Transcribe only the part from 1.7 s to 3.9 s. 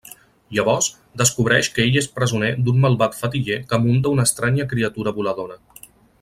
que ell és presoner d'un malvat fetiller que